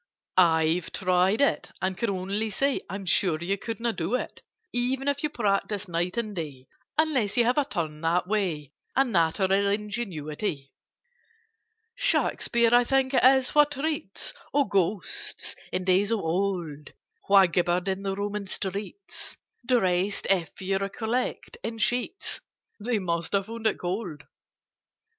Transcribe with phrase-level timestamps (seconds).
[0.35, 4.41] "I've tried it, and can only say I'm sure you couldn't do it,
[4.73, 6.65] e ven if you practised night and day,
[6.97, 10.73] Unless you have a turn that way, And natural ingenuity.
[11.93, 16.93] "Shakspeare I think it is who treats Of Ghosts, in days of old,
[17.27, 22.41] Who 'gibbered in the Roman streets,' Dressed, if you recollect, in sheets—
[22.79, 24.23] They must have found it cold.